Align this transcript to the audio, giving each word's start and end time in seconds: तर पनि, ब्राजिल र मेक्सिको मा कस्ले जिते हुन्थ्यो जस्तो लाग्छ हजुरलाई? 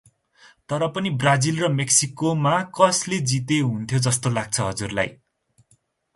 तर 0.69 0.85
पनि, 0.95 1.09
ब्राजिल 1.23 1.59
र 1.63 1.69
मेक्सिको 1.73 2.33
मा 2.47 2.55
कस्ले 2.79 3.21
जिते 3.33 3.59
हुन्थ्यो 3.69 3.99
जस्तो 4.09 4.35
लाग्छ 4.39 4.59
हजुरलाई? 4.61 5.15